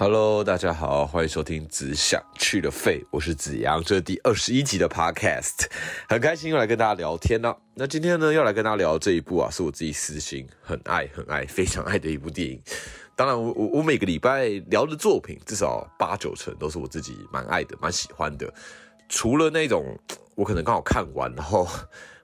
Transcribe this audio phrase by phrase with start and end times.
[0.00, 5.66] Hello，大家好，欢迎收听《只想去的肺》，我是子阳，这是第二十一集的 Podcast，
[6.08, 7.54] 很开心又来跟大家聊天呢。
[7.74, 12.58] 那今天呢，要来跟大家聊这一部啊，是我自己私心很爱、很爱、非常爱的一部电影。
[13.14, 18.50] 当然，我我我每个礼拜聊的作品，至少八九成都是我自己蛮爱的、蛮喜欢的，
[19.06, 19.84] 除了那种
[20.34, 21.68] 我可能刚好看完，然后。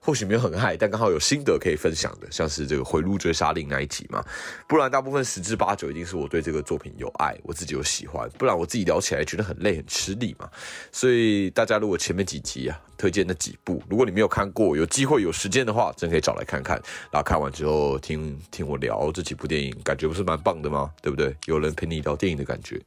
[0.07, 4.25] 或许没有很爱，但刚好有心得可以分享的，像是这个《回路追杀令》那一集嘛。
[4.69, 8.31] 不然大部分十之八九一定是我对这个作品有爱，我自己有喜欢。
[8.39, 10.49] 不然我自己聊起来觉得很累很吃力嘛。
[10.93, 16.81] 所以大家如果前面几集啊推荐那几部，如果你没有看过，有机会有时间的话，真可以找来看看。
[17.11, 20.89] 然后看完之后听听我聊这几部电影，感觉不是蛮棒的吗？
[21.03, 21.35] 对不对？
[21.47, 22.81] 有人陪你聊电影的感觉，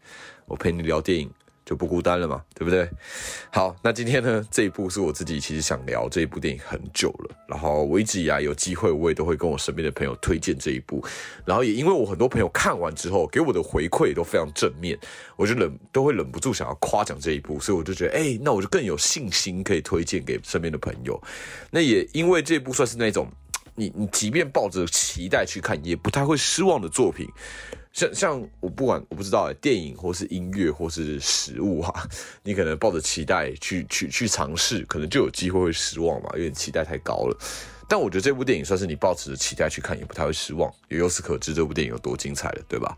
[0.45, 1.29] 我陪你聊电影。
[1.69, 2.89] 就不孤单了嘛，对不对？
[3.51, 11.05] 好，那今天呢，这一部是我自己其实想聊这一部电影很久了，然后我一直以来有机会，我也都会跟我身边的朋友推荐这一部，
[11.45, 14.97] 然后也因为我很多朋友看完之后给我的回馈都非常正面，
[15.35, 21.21] 我就忍都会忍不住想要夸奖这一部，所以我就觉得，哎，那我就更有信心可以推荐给身边的朋友。
[21.69, 23.27] 那也因为这部算是那种
[23.79, 27.25] 你你即便抱着期待去看，也不太会失望的作品。
[27.91, 32.07] 像像我不管我不知道哎，电影或是音乐或是食物哈，
[32.43, 37.37] 你可能抱着期待去去去尝试，可能就有机会会失望嘛，因为期待太高了。
[37.89, 40.71] 但我觉得这部电影算是你抱持着期待去看，也不太会失望。
[40.89, 42.95] 也由此可知，这部电影有多精彩了，对吧？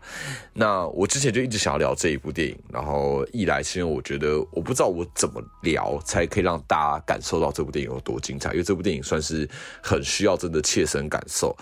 [0.52, 9.48] 那我之前就一直想要聊这一部电影，然后一来是因为我觉得我不知道我怎么聊才可以让大家感受到这部电影有多精彩，因为这部电影算是
[9.82, 11.56] 很需要真的切身感受。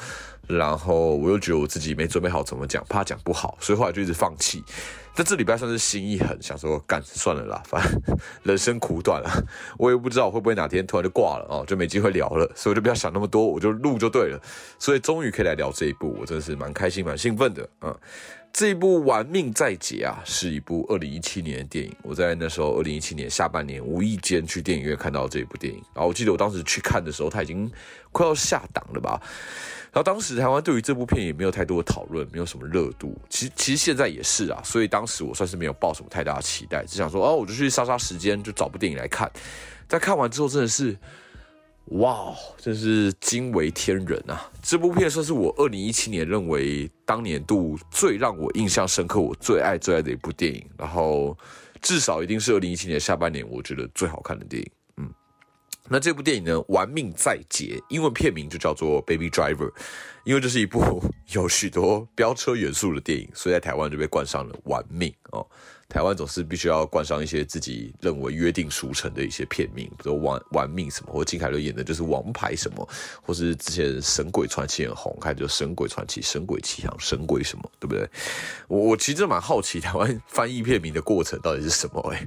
[0.49, 4.65] 然后我又觉得我自己没准备好怎么讲，怕讲不好，所以后来就一直放弃。
[5.15, 9.31] 但这礼拜算是心一狠，想说干算了啦，反正 人生苦短啊，
[9.79, 14.41] 我也不知道会不会哪天突然就挂了哦，就没机会聊了，所以我就不要想那么多，我就录就对了。
[14.79, 17.95] 所以终于可以来聊这一部，我真的是蛮开心、蛮兴奋的啊。
[18.53, 21.95] 这一部《玩命在劫》啊，是一部二零一七年的电影。
[22.03, 27.71] 我在那时候二零一七年下半年无意间去电影院看到这一部电影，然后我记得我当时去看的时候，它已经
[28.11, 29.23] 快要下档了吧。
[29.93, 33.17] 然后当时台湾对于这部片也没有太多的讨论，没有什么热度。
[33.29, 39.31] 其实其实现在也是啊，所以当时我算是没有抱什么太大的期待，只想说哦，我就去杀杀时间，就找部电影来看。
[39.89, 40.97] 在看完之后，真的是
[41.87, 44.49] 哇，真是惊为天人啊！
[44.63, 50.65] 这部片算是我二零一七年认为当年度最让我印象深刻、我最爱最爱的一部电影。
[50.79, 51.37] 然后
[51.83, 54.71] 至少一定是二零一七年下半年我觉得最好看的电影。
[55.93, 59.69] 那这部电影呢，《玩命在劫》，英文片名就叫做《Baby Driver》，
[60.25, 61.03] 因为这是一部
[61.35, 65.45] 有许多飙车元素的电影，所以在台湾就被冠上了“玩命”哦。
[65.91, 72.89] 台湾总是必须要冠上一些自己认为约定俗成的一些片名，比如“玩玩命”什么，或金凯瑞演的就是“王牌”什么，
[73.21, 78.09] 或是之前《神鬼传奇》很红，开就《神鬼传奇》《神鬼奇航》《神鬼什么，对不对？
[78.69, 82.25] 我我其实蛮好奇台湾翻译片名的过程到底是什么哎，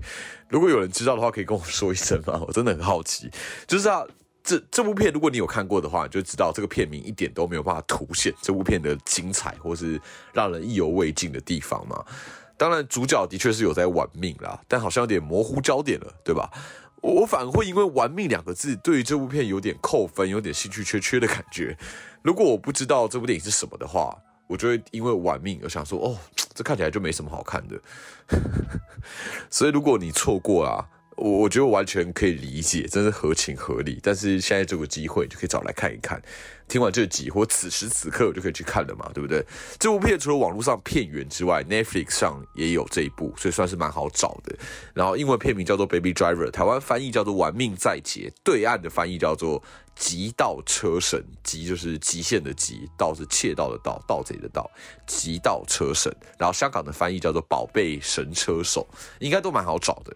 [0.50, 2.44] 如果有人知道的话，可以跟我说一声吗？
[2.46, 3.32] 我真的很好奇。
[3.66, 4.04] 就是啊，
[4.44, 9.98] 这这部片如果你有看过的话，你就知道这个片名一点都没有办法凸显这部片的精彩，或是
[10.34, 12.04] 让人意犹未尽的地方嘛。
[12.58, 16.50] 当然，主角的确是有在玩命啦，但好像有点模糊焦点了，对吧？
[17.02, 21.78] 我反而会因为“玩命”两个字，对于这部片有点扣分，有点兴趣缺缺的感觉。
[22.22, 26.18] 如果我不知道这部电影是什么的话，我就会因为玩命而想说：“哦，
[26.54, 27.78] 这看起来就没什么好看的。
[29.52, 30.88] ”所以，如果你错过啦。
[31.16, 34.00] 我我觉得完全可以理解，真是合情合理。
[34.02, 36.22] 但是现在这个机会就可以找来看一看。
[36.66, 39.46] 听完这集或此时此刻我就可以去看了嘛，对不对？
[39.78, 44.58] 这部片除了网络上片源之外，Netflix 上也有这一部，所以算是蛮好找的。
[44.94, 49.62] 然后英文片名叫做《Baby Driver》，台湾翻译叫做《玩命在劫》，对岸的翻译叫做
[49.94, 51.20] 《极道车神》。
[51.44, 54.68] 极就是极限的极，盗是窃盗的盗，盗贼的盗。
[55.06, 56.16] 极道车神。
[56.40, 58.88] 然后香港的翻译叫做《宝贝神车手》，
[59.20, 60.16] 应该都蛮好找的。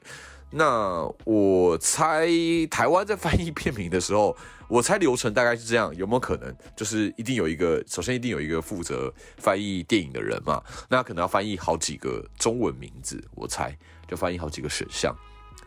[0.49, 2.27] 那我猜
[2.71, 4.35] 台湾在翻译片名的时候，
[4.69, 10.63] 我猜流程大概是这样，有没有可能就是一定有一个，首先一定有一个负责翻译电影的人嘛？
[10.89, 13.77] 那可能要翻译好几个中文名字，我猜
[14.07, 15.13] 就翻译好几个选项，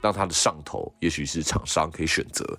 [0.01, 2.59] 让他的上头也许是厂商可以选择。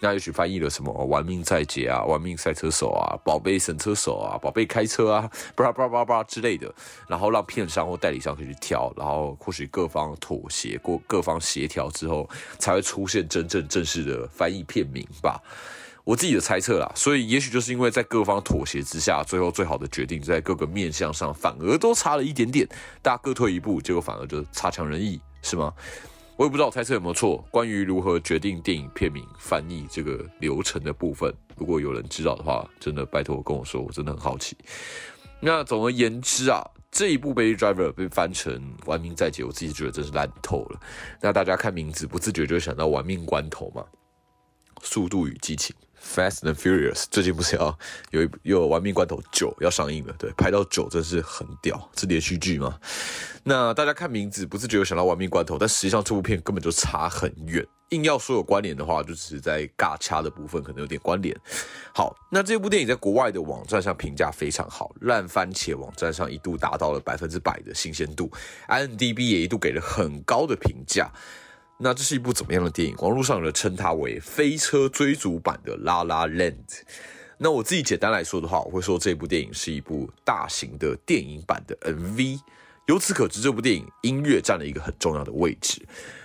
[0.00, 6.72] 那也许翻译了什么“玩命在劫”啊，“玩命赛车手”啊，“宝贝神车手”啊，“宝贝开车”啊，巴拉巴拉巴拉之类的，
[7.08, 12.28] 然后让片商或代理商可以去挑，然后或许各方妥协过，各方协调之后，
[12.58, 15.42] 才会出现真正正式的翻译片名吧。
[16.04, 22.66] 我自己的猜测啦，所以也许就是因为在各方妥协之下，最后最好的决定在各个面向上反而都差了一点点，
[23.02, 25.74] 大家各退一步，结果反而就差强人意，是吗？
[26.38, 27.44] 我也不知道我猜测有没有错。
[27.50, 34.56] 关于如何决定电影片名翻译这个流程的部分，如果有人知道的话，真的拜托跟我说，我真的很好奇。
[35.40, 38.54] 那总而言之啊，这一部《Baby Driver》被翻成
[38.86, 40.80] 《玩命在劫》，我自己觉得真是烂透了。
[41.20, 43.84] 那大家看名字，不自觉就会想到《玩命关头》嘛，
[44.80, 45.74] 《速度与激情》。
[46.08, 47.78] Fast and Furious 最近不是要
[48.10, 52.78] 有一有玩命关头九要上映了，对，拍到九真是很屌，是连续剧吗？
[53.44, 57.66] 那大家看名字不是觉得想到玩命关头，但实际上这部片根本就差很远。
[57.90, 61.34] 硬要说有关联的话，就只是在尬掐的部分可能有点关联。
[61.94, 68.30] 好，那这部电影在国外的网站上评价非常好，烂番茄网站上一度达到了百分之百的新鲜度
[68.68, 71.10] ，IMDB 也一度给了很高的评价。
[71.80, 72.96] 那这是一部怎么样的电影？
[72.98, 76.52] 网络上有人称它为飞车追逐版的《拉拉 La Land》。
[77.38, 82.40] 那我自己简单来说的话，我会说这部电影是一部大型的电影版的 MV。
[82.86, 85.80] 由此可知，这部电影音乐占了一个很重要的位置。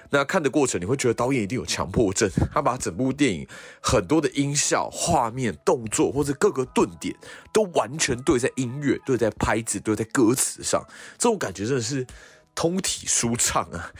[0.10, 3.48] 那看的过程，你会觉得导演一定有强迫症，他把整部电影
[3.80, 7.16] 很多的音效、画面、动作或者各个顿点
[7.52, 10.84] 都完全对在音乐、对在拍子、对在歌词上，
[11.20, 12.08] 这种感觉真的是
[12.56, 13.92] 通体舒畅啊！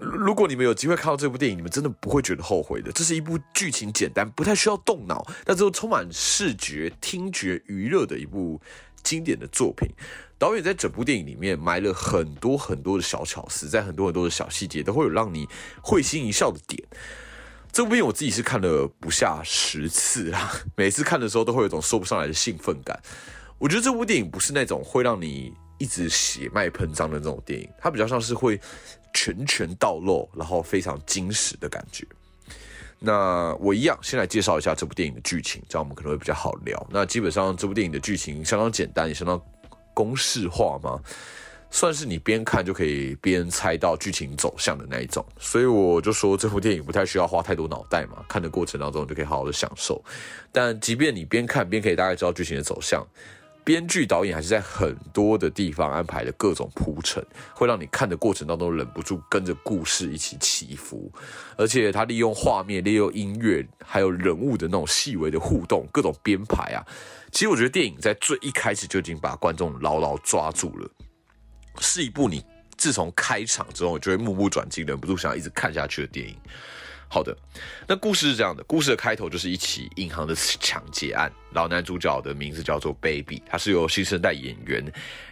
[0.00, 2.90] 如果你们有机会看到这部电影，你们真的不会觉得后悔的。
[2.90, 8.58] 这是一部剧情简单、不太需要动脑，但是又充满视觉、听觉娱乐的一部
[9.02, 9.88] 经典的作品。
[10.38, 15.46] 导演在整部电影里面埋了很多很多的小巧思，在很多很多的小细节都会有让你
[15.82, 16.82] 会心一笑的点。
[17.70, 22.98] 这部电影我自己是看了不下十次啦，每次看的时候都会有一种说不上来的兴奋感。
[23.58, 28.58] 我觉得这部电影不是那种会让你一直血脉喷张的那种电影，它比较像是会。
[29.12, 32.06] 拳拳到肉，然后非常惊喜的感觉。
[32.98, 36.86] 那我一样先来介绍一下这部电影的剧情，这样我们可能会比较好聊。
[36.90, 39.40] 那基本上这部电影的剧情相当简单，也相当
[39.94, 41.00] 公式化嘛，
[41.70, 45.24] 算是你边看就可以边猜到剧情走向的那一种。
[45.38, 50.02] 所以我就说这部电影不太需要花太多脑袋嘛，看的过程当中就可以好好的享受。
[50.52, 53.06] 但即便你边看边可以大概知道剧情的走向。
[53.64, 57.24] 编剧导演还是在很多的地方安排了各种铺陈，
[57.54, 61.12] 会让你看的过程当中忍不住跟着故事一起起伏。
[61.56, 66.84] 而且他利用画面、利用音乐，还有人物的那种细微的互动、各种编排啊，
[67.30, 70.90] 其实我觉得电影在最一开始就已经把观众牢牢抓住了，
[71.78, 72.44] 是一部你
[72.76, 76.34] 自从开场之后就会目不转睛、忍不住想要一直看下去的电影。
[77.12, 77.36] 好的，
[77.88, 78.62] 那故事是这样的。
[78.62, 84.84] 故事的开头就是一起银行的抢劫案，然后男主角的名字叫做 Baby，他是由新生代演员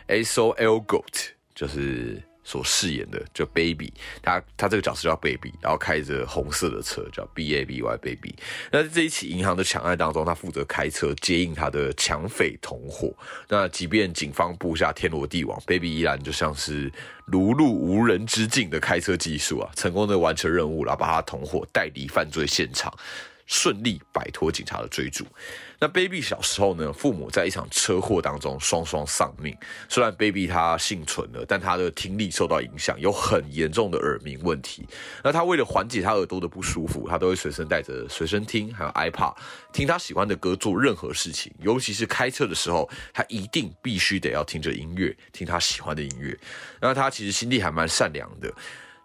[0.08, 2.20] A S O L Goat，就是。
[2.48, 3.92] 所饰演的就 Baby，
[4.22, 8.34] 他他这个角色叫 Baby，然后开着红色的车叫 B A B Y Baby。
[8.72, 13.14] 那在这一起银行的抢案当中，他负责开车接应他的抢匪同伙。
[13.48, 16.90] 那即便警方布下天罗地网，Baby 依然就像是
[17.26, 22.90] 如入无人之境的开车技术啊，成功的完成任务，然后把他同伙带离犯罪现场。
[23.50, 25.24] 顺利摆脱警察的追逐。
[25.80, 29.56] 那 Baby 小时候呢，父母在一场车祸当中双双丧命。
[29.88, 34.88] 虽然 Baby 他幸存了，但他的听力受到影响，有很严重的耳鸣问题。
[35.22, 39.36] 那他为了缓解他耳朵的不舒服，他都会随身带着随身听，还有 iPad，
[39.72, 46.36] 听他喜欢的歌，做任何事情，尤其是开车的时候，他一定必须得要听着音乐，听他喜欢的音乐。
[46.80, 48.52] 那他其实心地还蛮善良的。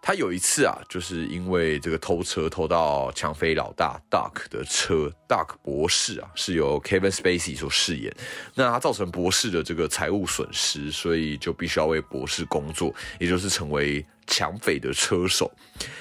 [0.06, 8.14] 他有一次啊，就是因为这个偷车偷到抢匪老大 Duck 的车，Duck 博士啊是由 Kevin Spacey 所饰演，
[8.54, 14.04] 那他造成博士的这个财务损失，所以就必须要为博士工作，也就是成为。
[14.26, 15.50] 抢匪的车手，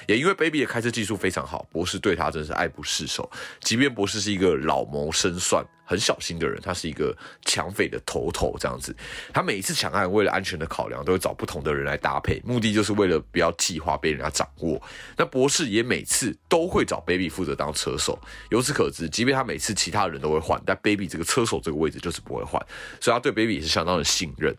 [0.08, 3.30] 也因为 Baby 的开车技术非常好，博士对他真是爱不释手。
[3.60, 7.16] 即便博士是一个老谋深算、很小心的人，他是一个
[7.46, 8.96] 抢匪的头头这样子。
[9.34, 14.82] 他每一次抢案，为了安全的考量，都会找不同的人来搭配，目的就是为了不要计划被人家掌握。
[15.18, 18.20] 那博士也每次都会找 Baby 负责当车手。
[18.50, 22.64] 由此可知，即便他每次其他人都会换，但 Baby 这个车手这个位置就是不会换，
[23.00, 24.56] 所以他对 Baby 也是相当的信任。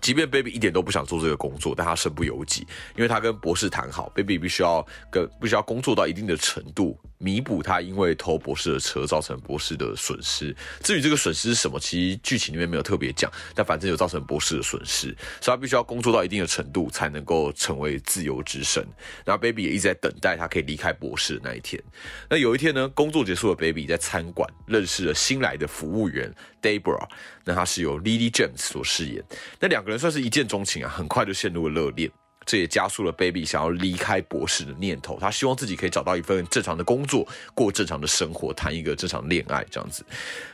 [0.00, 2.66] 即便 Baby 一点都不想做这个工作，但他身不由己，
[2.96, 10.54] 因为他跟博士谈好，Baby 必须要跟必须要工作到一定的程度，弥补他因为偷博士的车造成博士的损失。
[10.82, 18.86] 至于这个损失是什么，其实剧情里面没有特别讲，但反正有造成博士的损失，所以他必须要工作到一定的程度，才能够成为自由之身。
[19.24, 21.82] 然后 Baby 也一直在等待他可以离开博士的那一天。
[22.28, 26.32] 那有一天呢，工作结束了，Baby 在餐馆认识了新来的服务员
[26.62, 27.08] Debra，
[27.44, 29.24] 那他是由 Lily James 所饰演。
[29.58, 32.10] 那两两个人算是一见钟情啊，很快就陷入了热恋，
[32.44, 35.18] 这也加速了 Baby 想要离开博士的念头。
[35.18, 40.04] 他希望自己可以找到一份正常的工作，过正常的生活，谈一个正常恋爱这样子。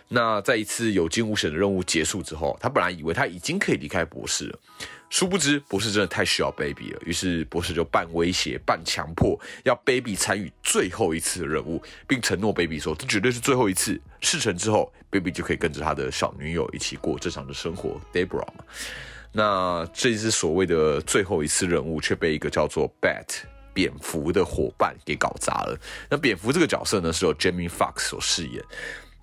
[0.06, 4.58] 那在一次有惊无险的任务结束之后，他本来以为他已经可以离开博士了，
[5.10, 7.00] 殊不知博士真的太需要 Baby 了。
[7.04, 14.00] 于是博士就半威胁、半强迫，要 Baby 参与最后一次的任务，并承诺 Baby 说这绝对是最后一次。
[14.20, 18.00] 事成之后，Baby 就可以跟着他的小女友一起过正常的生活。
[18.12, 18.64] Debra 嘛。
[19.32, 23.42] 那这一次所谓的最后一次任务，却被一个叫做 Bat
[23.74, 25.78] 蝙蝠的伙伴给搞砸了。
[26.08, 28.62] 那蝙蝠这个角色呢，是由 Jamie Fox 所饰演。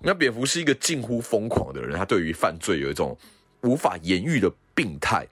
[0.00, 3.16] 那蝙蝠是一个近乎疯狂的人，他对于犯罪有一种
[3.62, 5.26] 无法言喻的病态。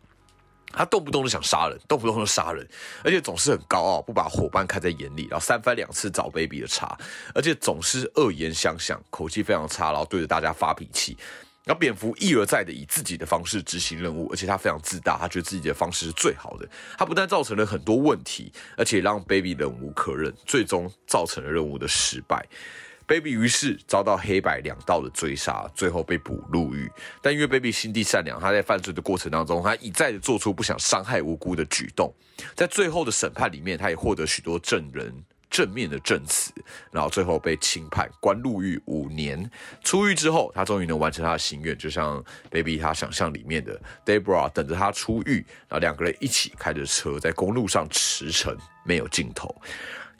[0.74, 2.66] 他动不动就想杀人，动不动就杀人，
[3.04, 6.96] 而且总是很高傲，不把伙伴看在眼里，然后三番两次找 baby 的茬，
[7.34, 11.14] 而且总是恶言相向，口气非常差，然后对着大家发脾气。
[11.64, 16.68] 然后蝙蝠一而再的以自己的方式执行任务，而且他非常自大，他觉得自己的方式是最好的。
[16.98, 22.44] 他不但造成了很多问题，而且让 Baby 忍无可忍，最终造成了任务的失败。
[23.06, 26.90] Baby 于是遭到黑白两道的追杀，最后被捕入狱。
[27.20, 32.12] 但因为 Baby 心地善良，他在犯罪的过程当中，他一再的做出不想伤害无辜的举动。
[32.56, 35.12] 在最后的审判里面，他也获得许多证人。
[35.52, 36.50] 正面的证词，
[36.90, 39.48] 然后最后被轻判关入狱五年。
[39.84, 49.54] 出狱之后，他终于能完成他的心愿，就像 Baby 他想象里面的 Debra 等着他出狱，然后两个人一起开着车在公路上驰骋，没有尽头。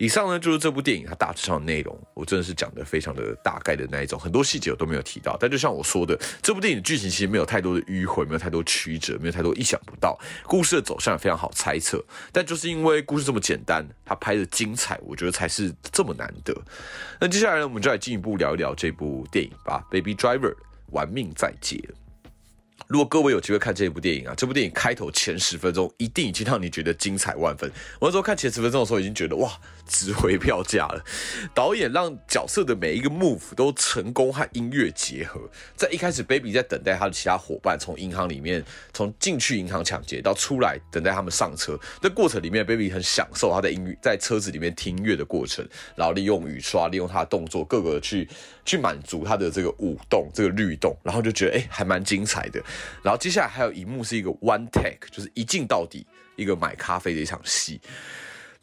[0.02, 5.36] 以上呢就是这部电影它大致上的内容，我真的是讲的非常的大概的那一种，很多细节我都没有提到。
[5.38, 12.04] 但就像我说的，这部电影的剧情其实没有太多的迂回，没有太多曲折，没有太多意想不到，故事的走向也非常好猜测。
[12.32, 16.52] 但就是因为故事这么简单，它拍的精彩，我觉得才是这么难得。
[17.20, 20.50] 那接下来呢，我们就来进一步聊一聊这部电影吧，《Baby Driver》
[20.90, 21.80] 玩命在劫。
[22.92, 27.72] 如果各位有机会看这一部电影啊，这部电影开头前十分钟一定已经让你觉得精彩万分。
[27.98, 29.50] 我那时候看前十分钟的时候，已经觉得哇，
[29.88, 31.02] 值回票价了。
[31.54, 35.40] 导演让角色的每一个 move 都成功和音乐结合。
[35.74, 48.28] 在一开始，Baby 在等待他的其他伙伴从银行里面从进去银行抢劫到出来等待他们上车，这过程里面，Baby 很享受他的音乐在车子里面听音乐的过程，然后利用雨刷，利用他的动作，各个去
[48.66, 52.62] 去满足他的这个舞动、这个律动，然后就觉得哎，还蛮精彩的。
[53.02, 57.80] 然后接下来还有一幕是一个 one take，就是一镜到底，一个买咖啡的一场戏。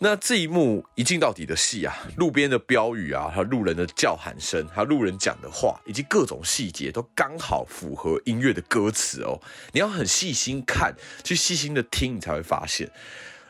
[0.01, 9.41] 那这一幕一镜到底的戏啊，路边的标语啊，还有路人的叫喊声，还有路人讲的话，以及各种细节都刚好符合音乐的歌词哦。
[9.73, 12.89] 你要很细心看，去细心的听，你才会发现。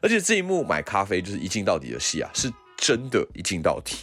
[0.01, 3.97] 而且这一幕买咖啡就是一镜到底的戏啊，是真的一镜到底。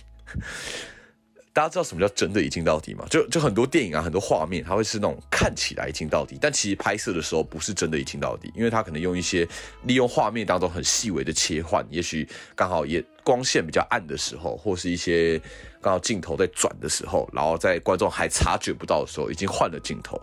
[1.57, 3.07] 大家知道什么叫真的一镜到底吗？
[3.09, 9.49] 就就很多电影啊，很多画面，它会是那种看起来一镜到底，但其实拍摄的时候不是真的一镜到底，因为它可能用一些
[9.85, 15.41] 利用画面当中很细微的切换，也许刚好也光线比较暗的时候，或是一些
[15.81, 20.21] 刚好镜头在转的时候，然后在观众还察觉不到的时候，已经换了镜头。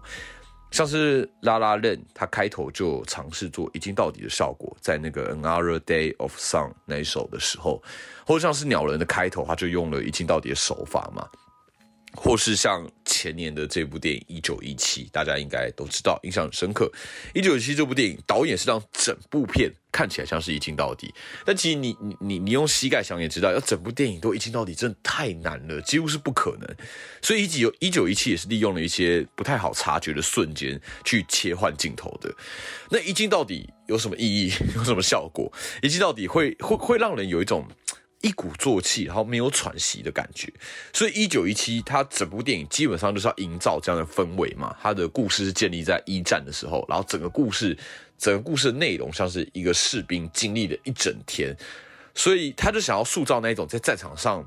[0.73, 7.79] 像是拉拉链，它开头就尝试做一镜到底的效果，在那个 Another Day of Sun 那一首的时候，
[8.25, 11.29] 或者像是鸟人的开头，他就用了一镜到底的手法嘛。
[12.15, 16.91] 或是像前年的这部电影《一九一七》，大家应该都知道，印象很深刻。
[17.33, 26.75] 《一九一七》这部电影，导演是让整部片看起来像是一镜到底，但其实你你你你用膝盖想也知道，要整部电影都一镜到底，真的太难了，几乎是不可能。
[27.21, 32.33] 所以《一九一九一七》也是利用了一些不太好察觉的瞬间去切换镜头的。
[32.89, 34.53] 那一镜到底有什么意义？
[34.77, 35.51] 有什么效果？
[35.81, 37.67] 一镜到底会会会让人有一种。
[38.23, 40.51] 一鼓作气，然后没有喘息的感觉，
[40.91, 44.75] 所以一九一七，它整部电影基本上就是要营造这样的氛围嘛。
[44.81, 47.77] 它的故事是建立在一战的时候，然后整个故事，
[48.17, 51.55] 整个故事的内容像是一个士兵经历了一整天，
[52.15, 54.43] 所以他就想要塑造那种在战场上。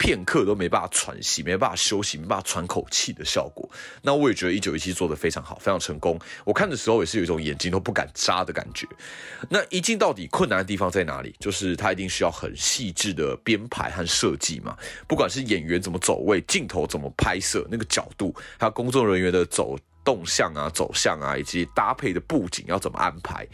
[0.00, 3.68] 片刻都没办法喘息，没办法休息，没办法喘口气的效果。
[4.00, 6.18] 那我也觉得一九一七做的非常好，非常成功。
[6.42, 8.86] 我看的时候也是有一种眼睛都不敢眨的感觉。
[9.50, 11.36] 那一镜到底困难的地方在哪里？
[11.38, 14.74] 就是它一定需要很细致的编排和设计嘛。
[15.06, 23.46] 不管是演员怎么走位，镜头怎么拍摄，那个角度，还有工作人员的走动向啊、走向啊，以及搭配的布景要怎么安排。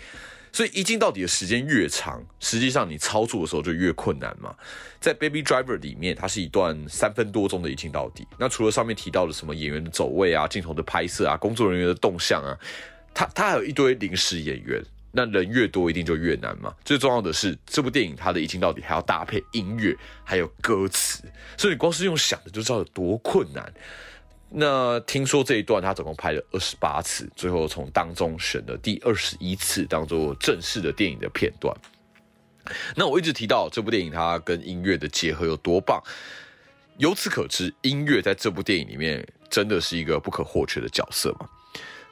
[0.56, 4.56] 所以一镜到底的时间越长，实际上你操作的时候就越困难嘛。
[4.98, 8.26] 在《Baby Driver》里面，它是一段三分多钟的一镜到底。
[8.38, 12.56] 那除了上面提到的什么演员的走位啊、镜头的拍摄啊、工作人员的动向啊，
[13.12, 14.82] 它它还有一堆临时演员。
[15.12, 16.74] 那人越多，一定就越难嘛。
[16.86, 19.94] 最重要的是，这部电影它的一镜到底还要搭配音乐，
[20.24, 21.22] 还有歌词，
[21.58, 23.70] 所以你光是用想的就知道有多困难。
[24.48, 31.76] 那听说这一段他总共拍了二十八次，最后从当中选了第二十一次当做正式的电影的片段。
[32.94, 36.02] 那我一直提到这部电影它跟音乐的结合有多棒，
[36.98, 41.48] 由此可知，音乐在这部电影里面真的是一个不可或缺的角色嘛。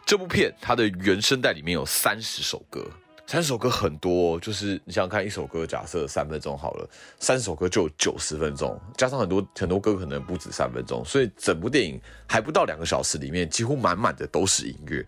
[0.04, 2.84] 这部片它的原声带里面有三十首歌。
[3.26, 6.88] 三首歌很多，就是你想想看，一首歌假设三分钟好了，
[7.18, 15.04] 三首歌就九十分钟，加上很多很多歌可能不止三分钟，所以整部电影还不到两个小时里面，几乎满满的都是音乐。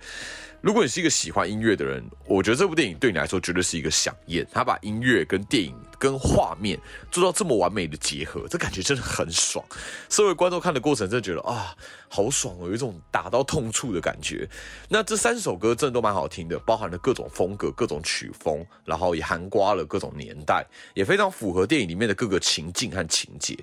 [0.66, 4.44] 如果你是一个喜欢音乐的人，我觉得这部电影对你来说绝对是一个飨宴。
[4.50, 6.76] 他把音乐跟电影跟画面
[7.08, 9.64] 做到这么完美的结合，这感觉真的很爽。
[10.08, 11.72] 身为观众看的过程，真的觉得啊，
[12.08, 14.44] 好爽，有一种打到痛处的感觉。
[14.88, 23.56] 那这三首歌真的都蛮好听的，包含了各种风格、各种曲风，然后也含刮了各种年代，也非常符合电影里面的各个情境和情节。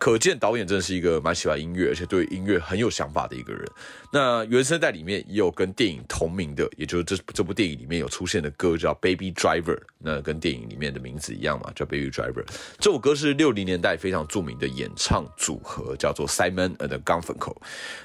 [0.00, 3.70] 可见导演真的是一个蛮喜欢音乐，而且对音乐很有想法的一个人。
[4.10, 12.42] 那原声带里面也有跟电影同名的，也就是这这部电影里面有出现的歌叫《Baby Driver》，那跟电影里面的名字一样嘛，叫《Baby Driver》。
[12.78, 17.56] 这首歌是六零年代非常著名的演唱组合，叫做 Simon and Garfunkel。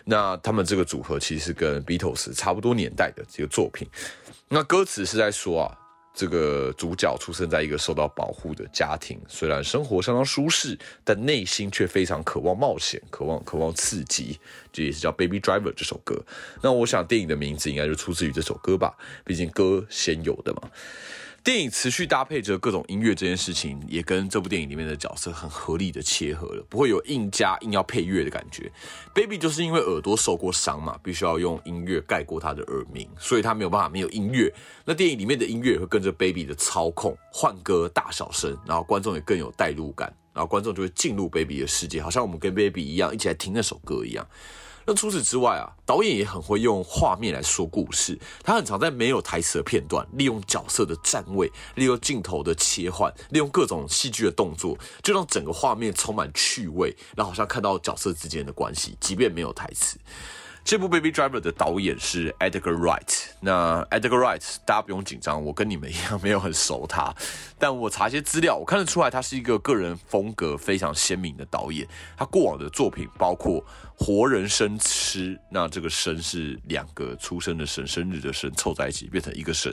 [0.04, 3.88] 那他们这个组合其实跟 Beatles 差不多年代的这个作品。
[4.50, 5.78] 那歌词是在说啊。
[6.16, 14.40] 这个主角出生在一个受到保护的家庭，虽然生活相当舒适，但内心却非常渴望冒险，渴望渴望刺激。
[14.72, 16.24] 这也是叫《Baby Driver》这首歌。
[16.62, 18.96] 那我想电影的名字应该就出自于这首歌吧，
[19.26, 20.70] 毕竟歌先有的嘛。
[21.46, 28.72] 电影持续搭配着各种音乐这件事情，也跟这部电影里面的角色很合理的切合了，不会有硬加硬要配乐的感觉。
[29.14, 34.52] Baby 就是因为耳朵受过伤嘛，必须要用音乐盖过他的耳鸣，所以他没有办法没有音乐。
[34.86, 44.28] 那电影里面的音乐会跟着 Baby 的操控换歌大小声，然后观众也更有代入感，然后观众就会进入 Baby 的世界，好像我们跟 Baby 一样，一起来听那首歌一样。
[44.88, 48.18] 那除此之外啊，导演也很会用画面来说故事。
[48.44, 59.98] 他很常在没有台词的片段，利用角色的站位，利用镜头的切换，利用各种戏剧的动作，就让整个画面充满趣味，然后好像看到角色之间的关系，即便没有台词。
[60.66, 63.28] 这部《Baby Driver》的导演是 Edgar Wright。
[63.40, 67.14] 那 Edgar Wright，大家不用紧张，我跟你们一样没有很熟他，
[67.60, 71.88] 但我查一些资料，我看得出来他是一个个人风格非常鲜明的导演。
[72.18, 73.62] 他过往的作品包括
[73.96, 79.72] 《活人生吃》，那这个“生”是两个出生的生，生日的“生”凑在一起变成一个“生”，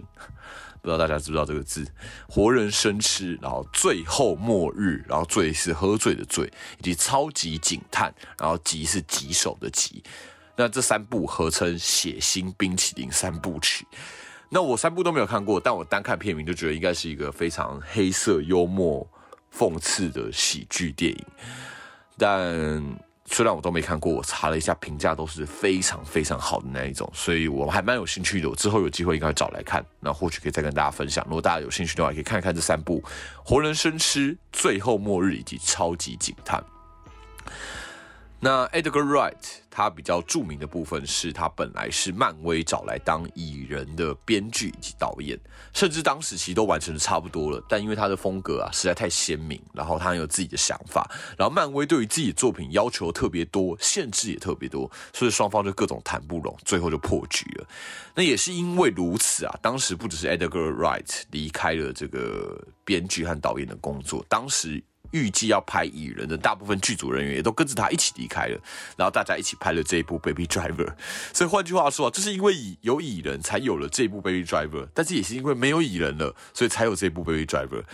[0.83, 1.83] 不知道大家知不知道这个字？
[2.29, 10.05] 《活人生吃》，然后《最后末日》，然后“醉”是喝醉的“醉”，以及《超级警探》，然后“急”是棘手的“棘”。
[10.57, 13.87] 那这三部合称《血腥冰淇淋三部曲》。
[14.49, 19.07] 那我三部都没有看过，但我单看片名就觉得应该是一个非常黑色幽默、
[19.57, 21.27] 讽刺的喜剧电影。
[22.19, 22.83] 但
[23.25, 28.51] 虽然我都没看过，我查了一下评价都是非常非常好的那一种，所以我还蛮有兴趣的。
[28.51, 31.25] 我之后有机会应该找来看，那或许可以再跟大家分享。
[31.25, 33.01] 如果大家有兴趣的话，可以看看这三部
[33.43, 36.63] 《活人生吃》《最后末日》以及《超级警探》。
[38.45, 45.39] 那 Edgar Wright 他比较著名的部分是他本来是漫威找来当蚁人的编剧以及导演，
[45.73, 57.69] 甚至当时其实都完成的差不多了，但因为他的风格啊实在太鲜明，然后他很有自己的想法，然后漫威对于自己的作品要求特别多，限制也特别多，所以双方就各种谈不拢，最后就破局了。
[58.17, 64.83] 那也是因为如此啊，当时不只是 Edgar Wright 离开了这个编剧和导演的工作，当时。
[65.13, 68.61] 预计要拍蚁人的大部分剧组人员也都跟着他一起离开了，
[68.97, 70.95] 然后大家一起拍了这一部 Baby Driver。
[71.33, 77.85] 所以换句话说啊，这是因为有蚁人才有了这部 Baby Driver，但是也是因为没有蚁人了，所以才有这部 Baby Driver。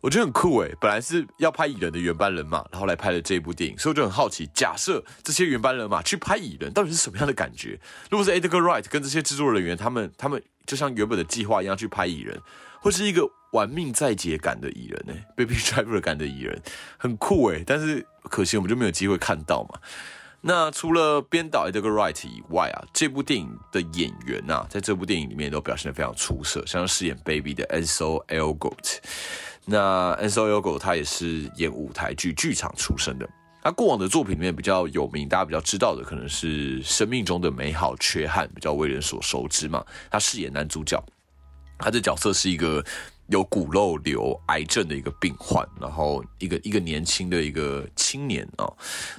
[0.00, 7.78] 我觉得很酷诶，本来是要拍蚁人的原班人马，然后来拍了这部电影，所以我就很好奇，假设这些原班人马去拍蚁人，到底是什么样的感觉？
[8.10, 12.40] 如果是 Edgar Wright 跟这些制作人员，他们他们就像原本的计划一样去拍蚁人，
[12.80, 13.30] 会是一个。
[13.52, 16.60] 玩命在劫感的蚁人呢，Baby Driver 感的蚁人
[16.98, 19.80] 很酷诶，但是可惜我们就没有机会看到嘛。
[20.44, 28.96] 那除了编导 Edgar Wright 以外啊，这部电影的演员呐，在这部电影里面都表现得非常出色，像饰演 Baby 的 Ansel Elgort。
[29.64, 33.28] 那 Ansel Elgort 他也是演舞台剧剧场出身的，
[33.62, 39.84] 他过往的作品里面比较有名，大家比较知道的可能是《生命中的美好缺憾》比较为人所熟知嘛。
[40.10, 41.00] 他饰演男主角，
[41.78, 42.84] 他的角色是一个。
[43.32, 48.70] 有骨肉瘤癌症的一个病患，然后一个一个年轻的一个青年啊，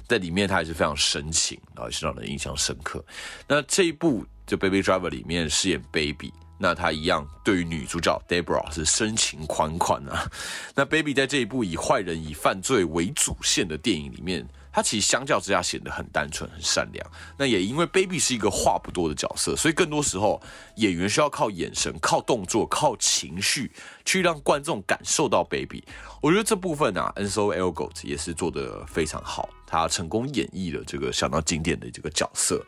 [0.08, 3.04] 在里面他也是非常深情，然后也是让人印象深刻。
[3.48, 10.30] 那这一部就《Baby Driver》里面饰演 Baby，那他一样对于女主角 Debra 是深情款款啊。
[10.76, 14.48] 那 Baby 在这一部以坏人以犯罪为主线的电影里面。
[14.74, 17.12] 他其实相较之下显得很单纯、很善良。
[17.38, 20.42] 那也因为 Baby 是一个话不多的角色，所以更多时候
[20.78, 23.72] 演员需要靠眼神、靠动作、靠情绪
[24.04, 25.84] 去让观众感受到 Baby。
[26.20, 32.66] 我觉得这部分啊，Enzo Elgot 也是做得非常好，他成功演绎了这个相当经典的这个角色。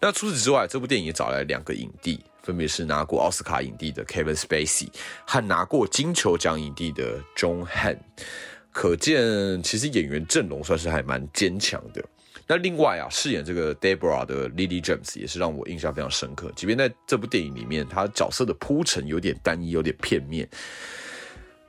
[0.00, 4.88] 那除此之外，这部电影也找来两个影帝，分别是拿过奥斯卡影帝的 Kevin Spacey
[5.26, 7.98] 和拿过金球奖影帝的 John Han。
[8.76, 12.04] 可见，其实演员阵容算是还蛮坚强的。
[12.46, 16.52] 那另外啊，饰演这个 Debra 的 Lily James 也是让我印象非常深刻。
[16.54, 20.46] 即便在这部电影里面，她角色的铺陈有点单一，有点片面。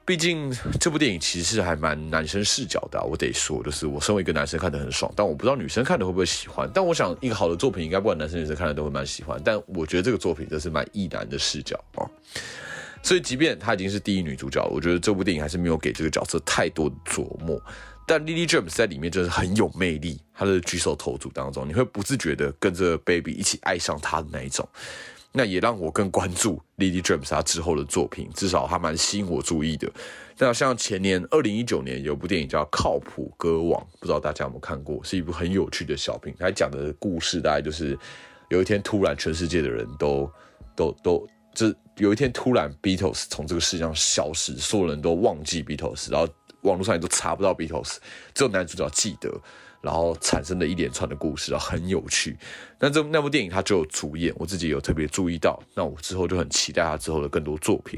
[0.05, 6.69] 毕竟这部电影其实是还蛮男生视角的，我得说，就是我身为一个男生看得很爽，但我不知道女生看的会不会喜欢。
[6.73, 9.41] 但我想一个好的作品，应该不管男生女生看的都会蛮喜欢。
[9.45, 12.03] 但我觉得这个作品真是蛮异男的视角啊。
[13.07, 17.57] 所以即便她已经是第一女主角，我觉得这部电影还是没有给这个角色太多的琢磨。
[18.05, 24.67] 但 Lily James 在里面真的很有魅力，她的举手投足当中，你会不自觉的跟着 Baby 一起爱上她的那一种。
[25.31, 29.89] 那也让我更关注 Lily James 她之后的作品，至少还蛮吸引我注意的。
[30.37, 35.01] 那像前年二零一九年有部电影叫《靠谱歌王》，不知道大家有没有看过？
[35.01, 37.97] 是一部很有趣的小品，它讲的故事大概就是
[38.49, 40.29] 有一天突然全世界的人都
[40.75, 46.31] 都都，就有一天突然 Beatles 从这个世界上消失，所有人都忘记 Beatles，然后。
[46.61, 47.97] 网络上也都查不到 Beatles，
[48.33, 49.31] 只有男主角记得，
[49.79, 52.35] 然后产生的一连串的故事啊，很有趣。
[52.79, 55.61] 那这那部电影他就有主演，我自己有特别注意到。
[55.75, 57.97] 那我之后就很期待他之后的更多作品。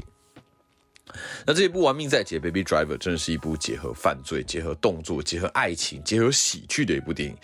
[1.46, 7.36] 那这一部《玩命在劫》Baby Driver 真的是一部结合犯罪、结合动作、结合爱情、结合喜剧的一部电影。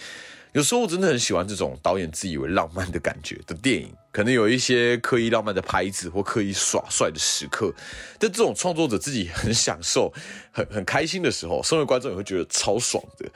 [0.57, 7.71] 有时候我真的很喜欢这种导演自以为浪漫的感觉的电影，可能有一些刻意浪漫的拍子或刻意耍帅的时刻，
[8.19, 10.11] 但这种创作者自己很享受、
[10.51, 13.31] 很 很开心的时候，身为观众也会觉得超爽的。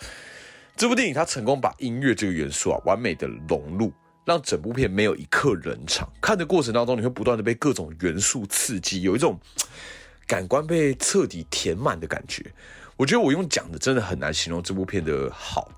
[0.79, 3.93] 这部电影它成功把音乐这个元素啊完美的融入，
[4.25, 6.11] 让整部片没有一刻冷场。
[6.23, 9.39] 看的过程当中，你会不断的被各种元素刺激，有一种
[10.27, 12.43] 感官被彻底填满的感觉。
[12.97, 15.71] 我觉得我用讲的真的很难形容这部片的好。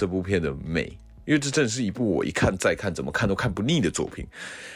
[0.00, 0.84] 这部片的美，
[1.26, 4.26] 因为这真的是一部我一看再看，怎么看都看不腻的作品。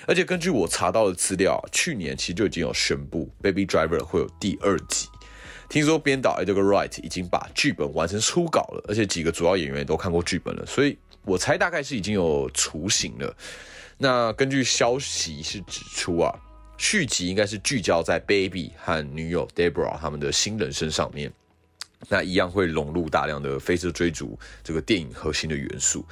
[0.06, 5.08] 而且根据我查到的资料，去年其实就已经有宣布《Baby Driver》会有第二集。
[5.70, 13.34] 听说编导 Edgar Wright 已经把剧本完成初稿了，而且几个主要演员都看过剧本了，所以我猜大概是已经有雏形了。
[13.96, 16.30] 那根据消息是指出啊，
[16.76, 21.32] 续集应该是聚焦在 Baby 和女友 Deborah 他们的新人生上面。
[22.08, 26.04] 那一样会融入大量的飞车追逐这个电影核心的元素。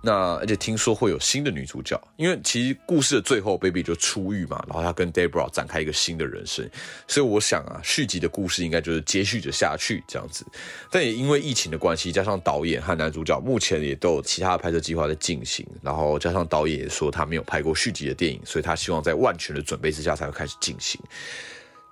[0.00, 6.70] 那而且听说会有新的女主角，因为其实故事的最后，Baby 就出狱嘛，然后她跟 Debra 展开一个新的人生。
[7.08, 10.46] 所以我想啊，续集的故事应该就是接续着下去这样子。
[10.88, 21.00] 但也因为疫情的关系，加上导演和男主角目前也都有其他的拍摄计划在进行，然后加上导演也说他没有拍过续集的电影，所以他希望在万全的准备之下才会开始进行。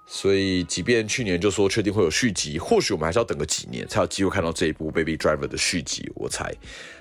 [0.08, 6.08] 所以，即便去年就说确定会有续集，或许我们还是要等个几年才有机会看到这一部《Baby Driver》的续集。
[6.14, 6.54] 我猜，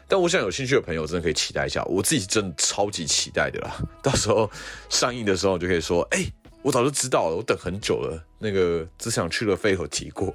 [0.07, 3.77] 但我想有兴趣的朋友真的可以期待一下，我自己真的超级期待的啦！
[4.01, 4.49] 到时候
[4.89, 6.25] 上映的时候就可以说：“哎，
[6.63, 10.33] 我早就知道了，我等很久了。”那个只想去了，飞和提过，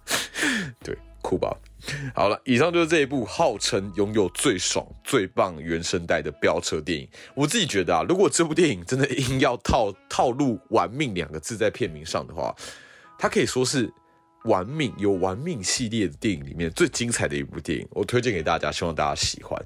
[0.84, 1.58] 对，酷宝？
[2.14, 7.08] 好了，以上就是这一部号称拥有最爽、最棒原声带的飙车电影。
[7.34, 12.54] 我自己觉得啊，如果这部电影真的硬要套套路“玩命”两个字在片名上的话，
[13.18, 13.92] 它可以说是。
[14.46, 19.60] 玩命有玩命系列的电影里面最精彩的一部电影，我推荐给大家，希望大家喜欢。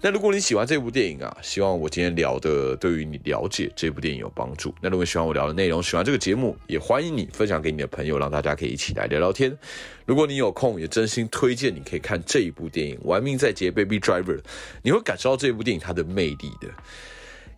[0.00, 4.74] 那如果你喜欢这部电影啊，希望我今天聊的对于你了解这部电影有帮助。
[4.80, 9.56] 那如果喜欢我聊的内容，喜欢这个节目，也欢迎你分享给你的朋友，让大家可以一起来聊聊天。
[10.04, 14.36] 如果你有空，也真心推荐你可以看这一部电影《玩命在劫 Baby Driver》，
[14.82, 16.68] 你会感受到这部电影它的魅力的。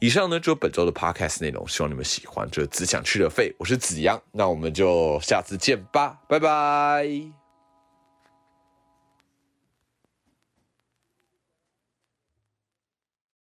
[0.00, 2.48] 以上呢就是本周的 podcast 内容，希望你们喜欢。
[2.50, 7.45] 这只想去的肺，我是子阳，那我们就下次见吧，拜拜。